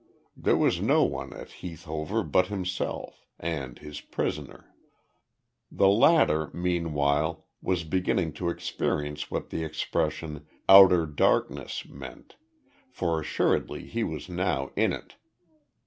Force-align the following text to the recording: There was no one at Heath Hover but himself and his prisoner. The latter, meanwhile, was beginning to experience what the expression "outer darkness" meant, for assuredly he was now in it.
There 0.35 0.57
was 0.57 0.81
no 0.81 1.03
one 1.03 1.31
at 1.31 1.51
Heath 1.61 1.83
Hover 1.85 2.23
but 2.23 2.47
himself 2.47 3.27
and 3.37 3.77
his 3.77 4.01
prisoner. 4.01 4.73
The 5.71 5.89
latter, 5.89 6.49
meanwhile, 6.55 7.45
was 7.61 7.83
beginning 7.83 8.33
to 8.33 8.49
experience 8.49 9.29
what 9.29 9.51
the 9.51 9.63
expression 9.63 10.47
"outer 10.67 11.05
darkness" 11.05 11.85
meant, 11.85 12.35
for 12.89 13.19
assuredly 13.21 13.85
he 13.85 14.03
was 14.03 14.27
now 14.27 14.71
in 14.75 14.91
it. 14.91 15.17